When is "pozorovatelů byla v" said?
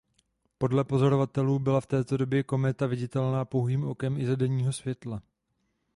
0.83-1.87